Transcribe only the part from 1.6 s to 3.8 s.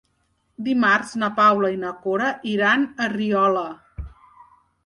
i na Cora iran a Riola.